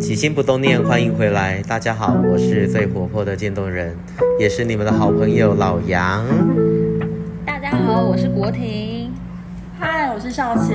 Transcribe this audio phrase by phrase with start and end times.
[0.00, 1.62] 起心不动念，欢迎回来。
[1.68, 3.94] 大家好，我是最活泼的渐冻人，
[4.38, 6.24] 也是你们的好朋友老杨。
[7.44, 9.12] 大家好，我是国婷。
[9.78, 10.72] 嗨，我是少慈。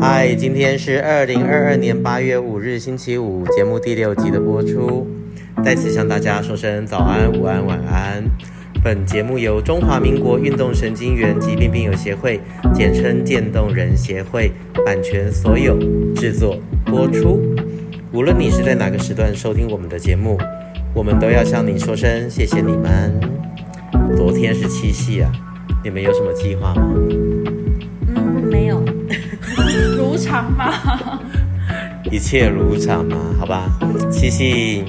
[0.00, 5.04] 嗨，今天是二零二二年八月五日星期五，节目第六集的播出。
[5.64, 8.22] 再次向大家说声早安、午安、晚安。
[8.84, 12.40] 本节目由中华民国运动神经元疾病病友协会，
[12.72, 14.52] 简称渐冻人协会，
[14.86, 15.76] 版权所有，
[16.14, 16.56] 制作
[16.86, 17.42] 播出。
[18.10, 20.38] 无论你是在哪个时段收听我们的节目，
[20.94, 23.20] 我们都要向你说声谢谢你们。
[24.16, 25.30] 昨天是七夕啊，
[25.84, 26.82] 你们有什么计划吗？
[28.06, 28.82] 嗯，没有。
[29.98, 30.72] 如常吗？
[32.10, 33.78] 一切如常嘛，好吧。
[34.10, 34.84] 七夕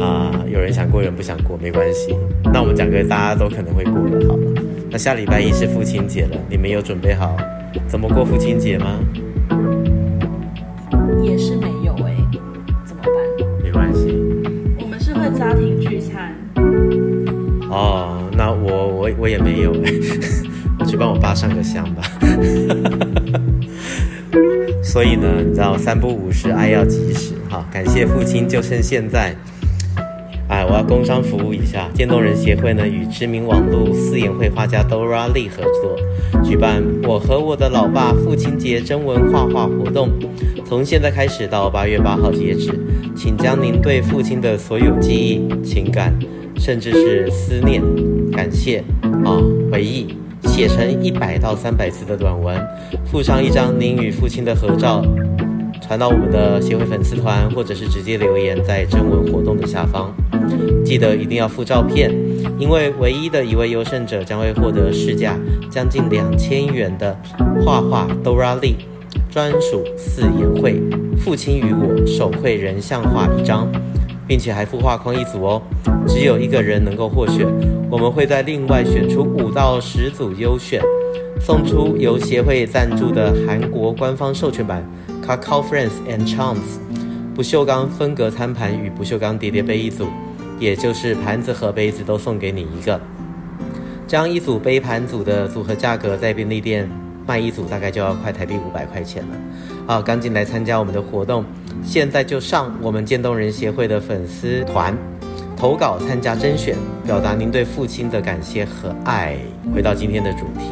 [0.00, 2.16] 啊、呃，有人想过，有人不想过，没关系。
[2.44, 4.62] 那我们讲个大家都可能会过的，好了。
[4.90, 7.36] 那下礼拜一是父亲节了，你们有准备好
[7.86, 8.98] 怎么过父亲节吗？
[11.22, 11.57] 也是
[19.18, 19.72] 我也没有，
[20.78, 22.02] 我去帮我爸上个香吧。
[24.82, 29.36] 所以呢，你知道三不五时，爱要及时，哈，感谢父亲，就趁现在。
[30.48, 35.98] 哎，我要工商服务一下，渐冻人协会呢与知名网络四眼绘画家 Dora Lee 合作，
[36.42, 40.08] 举办我和我的老爸父亲节征文画画活动，
[40.64, 42.72] 从现在开始到八月八号截止，
[43.14, 46.18] 请将您对父亲的所有记忆、情感，
[46.56, 47.82] 甚至是思念、
[48.38, 48.78] 感谢
[49.24, 49.34] 啊、
[49.68, 52.56] 回忆，写成一百到三百字的短文，
[53.04, 55.02] 附上一张您与父亲的合照。
[55.82, 60.14] 传到我们的协会粉丝团，或者是直接留言在征文活动的下方。
[60.84, 62.12] 记得一定要附照片，
[62.60, 65.36] 因为唯一的一位优胜者将会获得市价
[65.68, 67.18] 将近两千元的
[67.64, 68.76] 画画 Dora Lee
[69.28, 70.80] 专属四眼会
[71.16, 73.66] 父亲与我手绘人像画一张，
[74.28, 75.62] 并且还附画框一组哦。
[76.06, 77.46] 只有一个人能够获选，
[77.90, 80.80] 我们会在另外选出五到十组优选，
[81.40, 84.84] 送出由协会赞助的韩国官方授权版。
[85.26, 86.78] Kakao Friends and Charms
[87.34, 90.06] 不锈钢分隔餐盘与不锈钢叠叠杯一组，
[90.58, 92.98] 也就是盘子和杯子都送给你一个。
[94.06, 96.88] 这样一组杯盘组的组合价格在便利店
[97.26, 99.28] 卖一组大概就要快台币五百块钱了。
[99.86, 101.44] 好，赶紧来参加我们的活动，
[101.84, 104.96] 现在就上我们渐冻人协会的粉丝团
[105.56, 109.36] 投稿参加甄选，表达您对父亲的感谢和爱。
[109.74, 110.70] 回到今天的主题，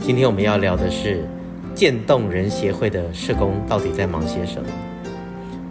[0.00, 1.24] 今天我们要聊的是。
[1.74, 4.66] 渐冻人协会的社工到底在忙些什么？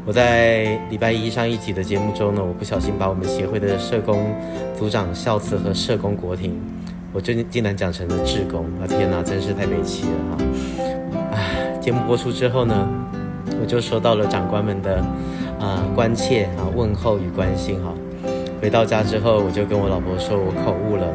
[0.06, 4.32] 我在礼拜一上一集的节目中呢，我不小心把我们协会的社工
[4.78, 6.62] 组长孝慈和社工国婷，
[7.12, 10.38] 我最近竟然讲成了志工，啊天哪，真是太悲戚了哈！
[11.32, 12.88] 唉，节目播出之后呢，
[13.66, 14.98] 我就收到了长官们的
[15.60, 17.92] 啊、呃、关切啊问候与关心哈。
[18.62, 21.08] 回到家之后，我就跟我老婆说，我口误了。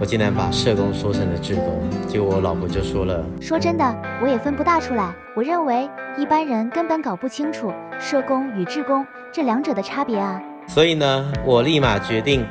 [0.00, 5.14] 我竟然把社工说成了志工，结果我老婆就说了：“说真的，我也分不大出来。
[5.36, 5.88] 我认为
[6.18, 12.44] 一般人根本搞不清楚社工与志工这两者的差别啊。”所以呢，我立马决定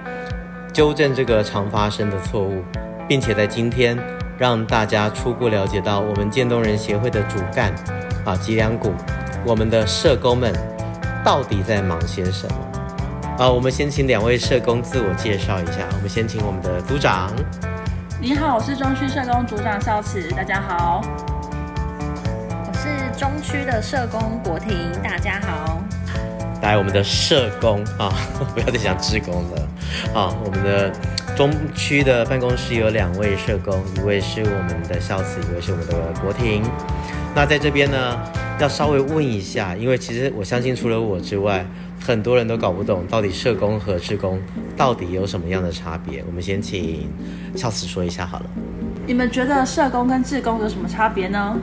[0.71, 2.63] 纠正这个常发生的错误，
[3.09, 3.99] 并且在今天
[4.37, 7.73] 让大家初步了解到我们渐冻人协会的主干
[8.23, 8.93] 啊脊梁骨，
[9.45, 10.53] 我们的社工们
[11.23, 12.55] 到底在忙些什么。
[13.37, 15.85] 好，我们先请两位社工自我介绍一下。
[15.91, 17.29] 我们先请我们的组长。
[18.21, 21.01] 你好，我是中区社工组长孝慈，大家好。
[22.65, 25.81] 我是中区的社工国婷，大家好。
[26.61, 28.13] 来，我们的社工啊，
[28.55, 29.61] 不要再讲志工了。
[30.13, 30.89] 啊，我们的
[31.35, 36.63] 中区的办公室有两位社工，一位是我们的孝慈，一位是我们的国婷。
[37.35, 38.17] 那在这边呢，
[38.59, 41.65] 要稍微问一下，因为其实我相信除了我之外。
[42.05, 44.37] 很多人都搞不懂到底社工和志工
[44.75, 46.21] 到底有什么样的差别。
[46.27, 47.09] 我们先请
[47.55, 48.45] 孝慈说一下好了。
[49.07, 51.57] 你们觉得社工跟志工有什么差别呢？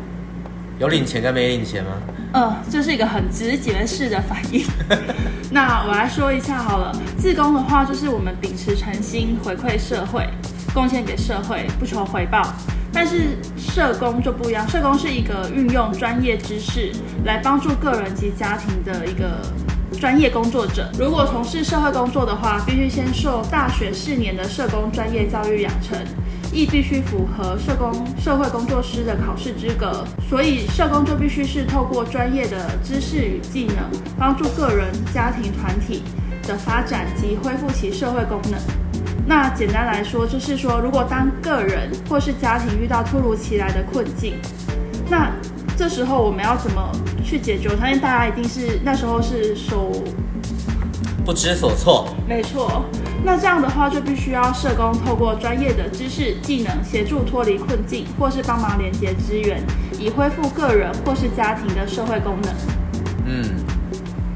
[0.78, 1.90] 有领钱跟没领钱吗？
[2.32, 4.64] 呃，这是一个很直觉式的反应。
[5.52, 6.90] 那我来说一下好了。
[7.20, 10.26] 志工的话，就是我们秉持诚心回馈社会，
[10.72, 12.50] 贡献给社会，不求回报。
[12.92, 16.92] 但是社工就不一样，社工是一个运用专业知识
[17.24, 19.40] 来帮助个人及家庭的一个。
[19.98, 25.98] 专业工作者如果从事社会工作的话，必须先受大学四年的社工专业教育养成，
[26.52, 30.06] 亦必须符合社工社会工作师的考试资格。
[30.28, 33.78] 所以，社工就必须是透过专业的知识与技能，
[34.16, 36.04] 帮助个人、家庭、团体
[36.46, 38.58] 的发展及恢复其社会功能。
[39.26, 44.34] 那简单来说，就是说，如果当个人或是家庭遇到突如其来的困境，
[45.08, 45.30] 那
[45.76, 46.90] 这时候我们要怎么
[47.24, 47.68] 去解决。
[47.68, 49.92] 我相信大家一定是那时候是手
[51.24, 52.08] 不知所措。
[52.26, 52.84] 没错，
[53.24, 59.62] 那这样的话就必须要社工透过专业的知识技能协助脱离困境，或是帮忙连接资源，
[59.98, 62.52] 以恢复个人或是家庭的社会功能。
[63.26, 63.44] 嗯。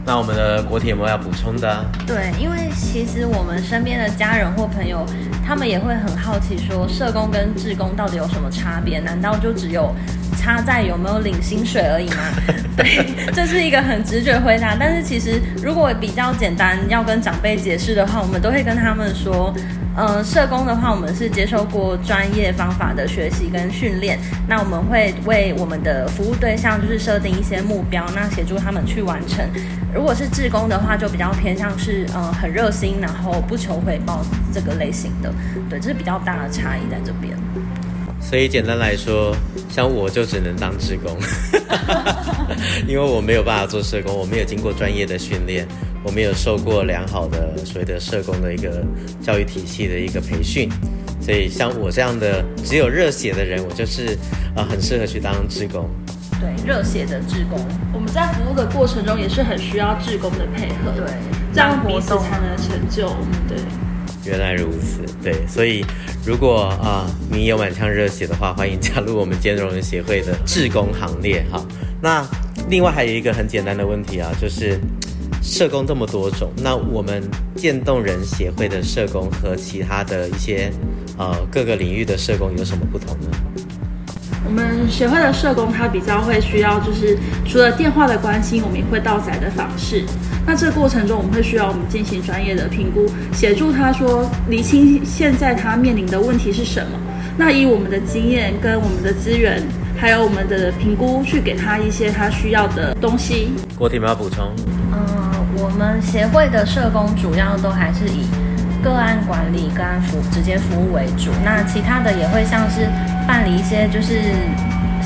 [0.06, 1.84] 那我们的国铁有没有要补充的？
[2.06, 5.04] 对，因为其实我们身边的家人或朋友，
[5.46, 8.98] 他们也会很好奇，说社工跟志工到底有什么差别？
[9.00, 9.94] 难道就只有
[10.38, 12.16] 差在有没有领薪水而已吗？
[12.76, 14.74] 对，这是一个很直觉回答。
[14.78, 19.54] 但是其实如果比较简单，要跟长辈解释的话，我们都会跟他们说。
[19.96, 24.18] 呃，社工的话，我们是接受过专业方法的学习跟训练。
[24.48, 29.48] 那我们会为我们的服务对象，就是设定一些目标，那协助他们去完成。
[29.94, 35.32] 如果是志工的话，就比较偏向是呃很热心，然后不求回报这个类型的。
[35.68, 37.36] 对，这是比较大的差异在这边。
[38.20, 39.36] 所以简单来说，
[39.68, 41.16] 像我就只能当职工，
[42.88, 45.66] 因为我没有办法做社工，我没有经过专业的训练。
[46.06, 48.84] 我没有受过良好的所谓的社工的一个
[49.22, 50.68] 教育体系的一个培训，
[51.18, 54.08] 所以像我这样的只有热血的人，我就是
[54.54, 55.88] 啊、呃、很适合去当职工。
[56.38, 57.58] 对，热血的志工，
[57.94, 61.06] 我们在服务的过程中也是很需要志工的配合，对，
[61.54, 63.08] 这样彼此才能成就。
[63.48, 63.56] 对，
[64.26, 65.84] 原来如此，对，所以
[66.24, 71.64] 如果啊、你有满腔热血的话，欢迎加入我们渐冻人协会的志工行列哈。
[72.00, 72.26] 那
[72.68, 74.78] 另外还有一个很简单的问题啊，就是。
[75.46, 77.22] 社工这么多种，那我们
[77.54, 80.72] 渐冻人协会的社工和其他的一些
[81.18, 83.28] 呃各个领域的社工有什么不同呢？
[84.46, 90.06] 我们协会的社工他比较会需要，就是除了电话的关心，我们也会到宅的访视。
[90.46, 96.98] 那这个过程中，我们会需要我们进行专业的评估，协助他说厘清现在他面临的问题是什么。
[97.36, 99.62] 那以我们的经验跟我们的资源，
[99.96, 103.50] 还有我们的评估，去给他一些他需要的东西。
[103.76, 104.52] 国婷有没有补充？
[104.92, 105.24] 嗯。
[105.56, 108.26] 我们协会的社工主要都还是以
[108.82, 112.88] 个案管理、个案服直接服务为主，那其他的也会像是
[113.26, 114.18] 办理一些就是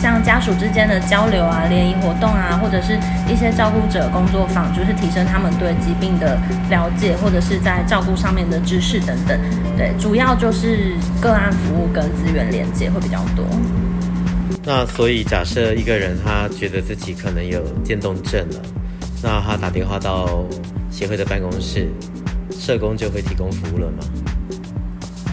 [0.00, 2.98] 像家属之间的交流啊、联谊活动啊，或者是
[3.28, 6.38] 一些照顾者工作坊，就是提升他们对疾病的
[6.70, 9.38] 了解，或者是在照顾上面的知识等等。
[9.76, 13.44] 对，主要就是个案服务跟资源连接会比较多。
[14.64, 18.62] 那所以假设一个人他觉得自己可能有渐冻症了。
[19.20, 20.44] 那他打电话到
[20.90, 21.88] 协会的办公室，
[22.52, 24.04] 社工就会提供服务了吗？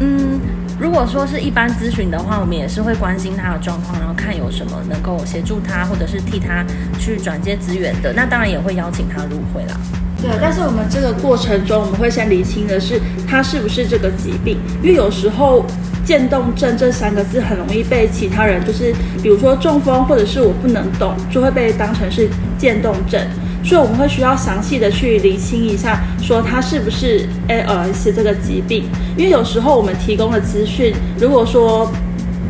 [0.02, 0.40] 嗯，
[0.80, 6.66] 如果说是一般咨询的话，我们也是会关心他的状况，然后看有什么能够协助他，或者是替他
[7.00, 8.12] 去转接资源的。
[8.14, 9.80] 那当然也会邀请他入会啦。
[10.22, 15.66] 对，但是我们这个过程中，我们会先厘清的是他是不是这个疾病，因为有时候
[16.04, 23.22] 渐冻症这三个字很容易被其他人就是，比如说中风或者是我不能动，就会被当成是渐冻症。
[23.66, 31.92] 所以我们会需要详细的去厘清一下，说他是不是 ALS 这个疾病，因为有时候我们提供的资讯，如果说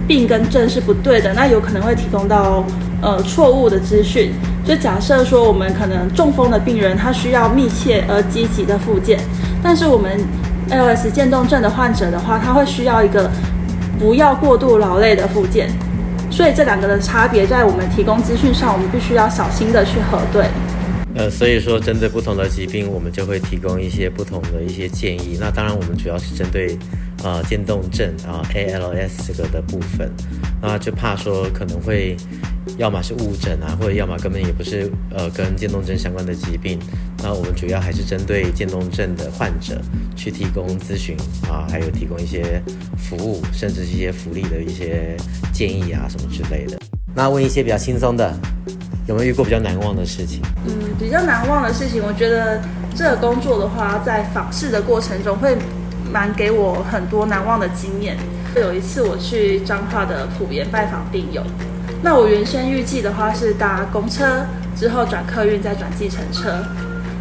[0.06, 2.66] 病跟症是不对的，那有可能会提供到
[3.02, 4.34] 呃错误的资讯。
[4.66, 9.18] 就假设说我们可能中风的病人，他需要密切而积极的复健，
[9.64, 10.20] 但是我们
[10.70, 13.32] ALS 渐冻症的患者的话，他会需要一个
[14.00, 15.70] 不要过度劳累的复健。
[16.30, 20.46] 所以这两个的差别，在我们提供资讯上，我们必须要小心的去核对。
[21.16, 25.38] 呃，所以说针对不同的疾病，我们就会提供一些不同的一些建议。
[25.40, 26.78] 那当然，我们主要是针对
[27.24, 30.12] 呃渐冻症啊 ALS 这个的部分，
[30.62, 32.18] 那就怕说可能会
[32.78, 36.78] 要么是误诊啊，或者要么根本也不是呃跟渐冻症相关的疾病。
[37.24, 39.82] 那我们主要还是针对渐冻症的患者
[40.18, 41.16] 去提供咨询
[41.50, 42.62] 啊，还有提供一些
[42.98, 45.16] 服务，甚至是一些福利的一些
[45.54, 46.78] 建议啊什么之类的。
[47.16, 48.38] 那问一些比较轻松的。
[49.08, 50.42] 有没有遇过比较难忘的事情？
[50.66, 52.60] 嗯，比较难忘的事情，我觉得
[52.96, 55.56] 这个工作的话，在访视的过程中会
[56.12, 58.18] 蛮给我很多难忘的经验。
[58.56, 61.44] 有一次我去彰化的普盐拜访病友，
[62.02, 64.46] 那我原先预计的话是搭公车，
[64.76, 66.64] 之后转客运，再转计程车，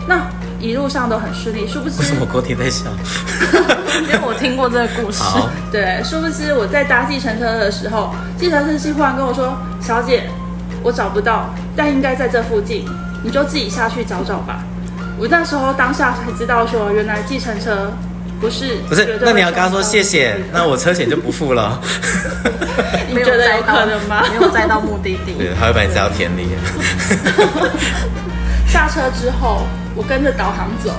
[0.08, 0.26] 那
[0.60, 1.66] 一路上都很顺利。
[1.66, 2.86] 殊不知，为什么在笑？
[4.02, 5.22] 因为我听过这个故事。
[5.22, 10.30] 好对，殊不知我在搭计程车的时候，计程车司机忽然跟我说：“小姐。”
[10.84, 12.84] 我找不到，但应该在这附近，
[13.24, 14.62] 你就自己下去找找吧。
[15.18, 17.90] 我那时候当下才知道说，原来计程车
[18.40, 19.18] 不是不是。
[19.22, 21.80] 那你要跟他说谢谢，那我车钱就不付了。
[23.08, 24.22] 你觉得有可能吗？
[24.30, 25.32] 没有载到目的地。
[25.38, 26.48] 对，他会把你载到田里。
[28.68, 29.62] 下车之后，
[29.94, 30.90] 我跟着导航走，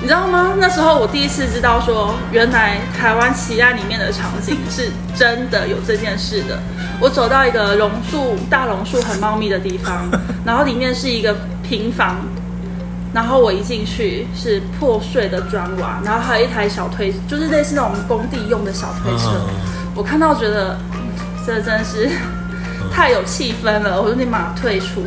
[0.00, 0.54] 你知道吗？
[0.58, 6.58] 那时候我第一次知道说，原来台湾奇案里面的场景是真的有这件事的。
[7.00, 10.08] 我走到一个榕树大榕树很茂密的地方，
[10.44, 12.16] 然后里面是一个平房，
[13.12, 19.30] 然后我一进去是破碎的砖瓦，然后还有一台小推，就是类似那种工地用的小推车。
[19.94, 20.78] 我看到觉得，
[21.44, 22.10] 这真的是。
[22.92, 25.04] 太有气氛了，我就立马退出。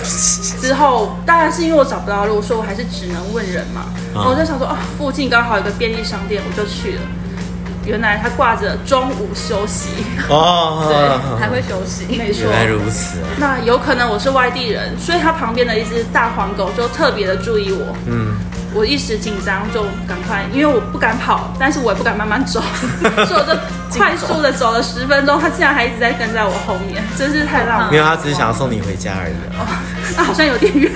[0.60, 3.82] 之后当然是因为我找不到路，所以我还是只能问人嘛。
[4.14, 7.00] 啊、我就想说，啊，附近刚好有个便利商店，我就去了。
[7.84, 9.90] 原来他挂着中午休息
[10.28, 12.06] 哦， 对，还会休息。
[12.16, 13.18] 没错，原来如此。
[13.38, 17.96] 那有可能我是外地人，所以他旁边的一只大黄狗就特别的注意我。
[18.06, 18.36] 嗯。
[18.74, 22.62] 我一时紧张，就赶快，因为我不敢跑，但是我也不敢慢慢走，
[23.28, 25.38] 所以我就快速的走了十分钟。
[25.38, 27.90] 他竟然还一直在跟在我后面，真是太浪漫了。
[27.90, 29.34] 没有，他只是想要送你回家而已。
[29.58, 29.66] 哦，
[30.16, 30.90] 那好像有点远。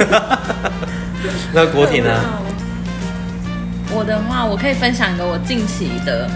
[1.53, 2.19] 那国婷呢？
[3.93, 6.27] 我的话，我可以分享一个我近期的，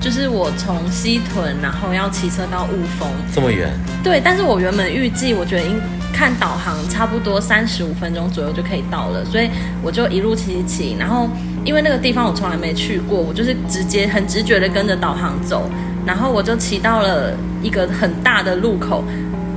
[0.00, 3.70] 就是我从西屯，然后要骑车到雾峰，这么远？
[4.02, 5.80] 对，但是我原本预计，我觉得应。
[6.12, 9.48] 看导航，差不多三十五分钟左右就可以到了，所以
[9.82, 11.26] 我就一路骑骑，然后
[11.64, 15.70] 因为那个地方我从来没去过，我就是直接很直觉的跟着导航走，
[16.04, 19.02] 然后我就骑到了一个很大的路口，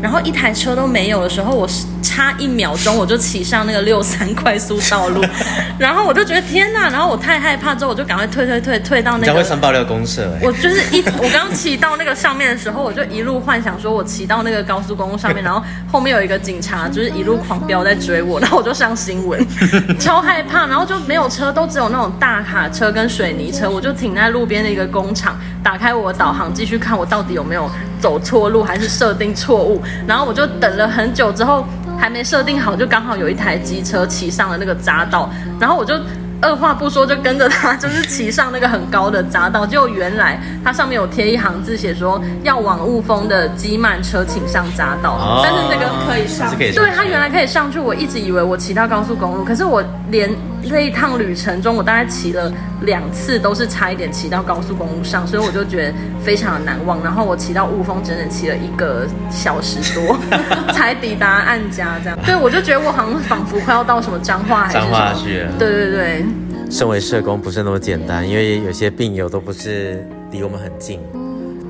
[0.02, 1.86] 然后一台车都没有的时候，我是。
[2.03, 5.24] 差一秒钟我就骑上那个六三快速道路，
[5.79, 6.89] 然后我就觉得天呐！
[6.91, 9.25] 然后我太害怕，之后我就赶快退退退退到那个。
[9.25, 10.39] 将会上爆料公社哎！
[10.43, 19.39] 我就是一我刚骑到那个上面的时候，我就一路幻想说我骑到那个高速公路上面， 然后后面有一个警察就是一路狂飙在追我，然后我就上新闻，
[19.98, 20.67] 超害怕。
[20.67, 27.69] 然后就没有车，都只有那种大卡车跟水泥车，我就停在路边的一个工厂，打开我的导航继续看我到底有没有
[28.01, 29.81] 走错路还是设定错误。
[30.07, 31.65] 然后我就等了很久之后。
[32.00, 35.94] 还没设定好，就刚好有一台机车骑上了那个匝道，然后我就
[36.42, 39.66] 二话不说就跟着他，就是骑上那个很高的匝道。
[39.66, 47.80] 结果原来它上面有贴一行字，写说要往雾峰的机慢车请上匝道，哦、但是那个可以上，对，它原来可以上去。
[47.80, 50.30] 我一直以为我骑到高速公路，可是我连
[50.70, 52.51] 这一趟旅程中，我大概骑了
[52.82, 55.93] 两次，都是差一点骑到高速公路上，所以我就觉得
[56.24, 57.03] 非常的难忘。
[57.03, 60.17] 然后我骑到雾峰，整整骑了一个小时多
[60.74, 62.17] 才抵达岸家，这样。
[62.25, 65.51] 对，我就觉得我好像仿佛快要到什么彰化还是什么，彰化去了。
[65.60, 66.25] 对对对。
[66.72, 71.00] 身为社工不是那么简单，因为有些病友都不是离我们很近，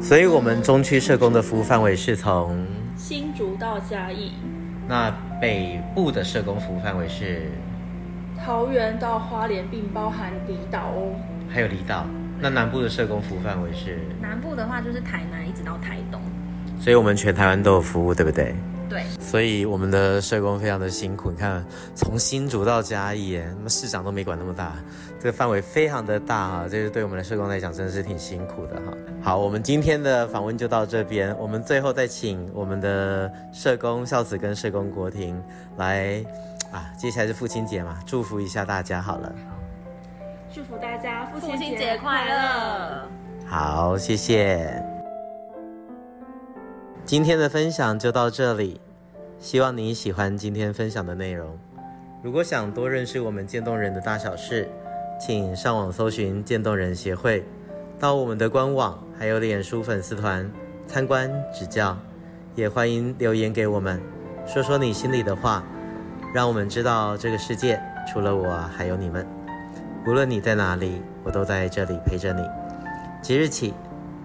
[0.02, 4.32] 所以我们中区社工的服务范围是从新竹到嘉义。
[4.88, 7.52] 那北部的社工服务范围是
[8.46, 11.16] 桃园到花莲，并包含离岛哦。
[11.50, 12.06] 还有离岛。
[12.40, 14.00] 那南部的社工服务范围是？
[14.22, 16.22] 南部的话就是台南一直到台东。
[16.80, 18.54] 所以我们全台湾都有服务，对不对？
[18.90, 21.32] 对，所以我们的社工非常的辛苦。
[21.32, 24.74] 你看，从新竹到嘉义，那么市长都没管那么大，
[25.18, 26.68] 这个范围非常的大哈。
[26.70, 28.94] 这个对我们的社工来讲，真的是挺辛苦的哈。
[29.22, 31.36] 好，我们今天的访问就到这边。
[31.40, 35.42] 我们最后再请我们的社工孝子跟社工国婷
[35.78, 36.24] 来
[36.74, 39.32] 啊，接下来是父亲节嘛，祝福一下大家好了。
[40.52, 43.08] 祝福大家父亲节，节快乐。
[43.46, 44.84] 好，谢谢。
[47.06, 48.82] 今天的分享就到这里，
[49.38, 51.56] 希望你喜欢今天分享的内容。
[52.24, 54.68] 如果想多认识我们渐冻人的大小事，
[55.20, 57.46] 请上网搜寻渐冻人协会，
[58.00, 60.50] 到我们的官网还有脸书粉丝团
[60.88, 61.96] 参观指教。
[62.56, 64.00] 也欢迎留言给我们，
[64.46, 65.64] 说说你心里的话，
[66.34, 67.80] 让我们知道这个世界
[68.12, 69.26] 除了我还有你们。
[70.06, 72.42] 无论你在哪里，我都在这里陪着你。
[73.22, 73.74] 即日起，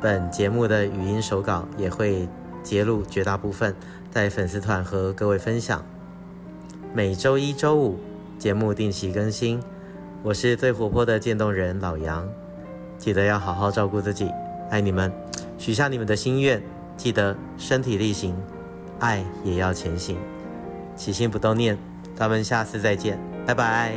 [0.00, 2.28] 本节目的语音手稿也会。
[2.60, 3.74] 节录绝大部分
[4.10, 5.82] 在粉丝团和各位分享。
[6.92, 7.98] 每周一、周五
[8.38, 9.62] 节目定期更新。
[10.22, 12.28] 我是最活泼的渐冻人老杨，
[12.98, 14.30] 记得要好好照顾自己，
[14.70, 15.10] 爱你们，
[15.56, 16.60] 许下你们的心愿，
[16.94, 18.36] 记得身体力行，
[18.98, 20.18] 爱也要前行，
[20.94, 21.78] 起心不冻念。
[22.18, 23.92] 咱们下次再见，拜拜。